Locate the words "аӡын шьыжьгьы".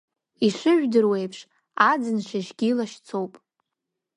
1.89-2.69